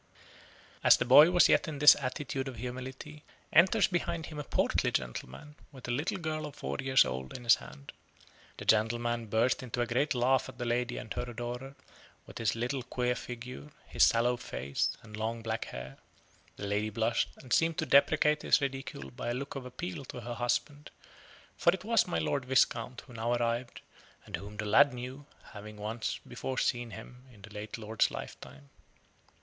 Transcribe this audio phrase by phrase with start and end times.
[0.83, 4.91] As the boy was yet in this attitude of humility, enters behind him a portly
[4.91, 7.91] gentleman, with a little girl of four years old in his hand.
[8.57, 11.75] The gentleman burst into a great laugh at the lady and her adorer,
[12.25, 15.97] with his little queer figure, his sallow face, and long black hair.
[16.55, 20.21] The lady blushed, and seemed to deprecate his ridicule by a look of appeal to
[20.21, 20.89] her husband,
[21.55, 23.81] for it was my Lord Viscount who now arrived,
[24.25, 28.71] and whom the lad knew, having once before seen him in the late lord's lifetime.